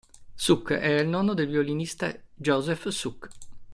[0.35, 3.27] Suk era il nonno del violinista Josef Suk.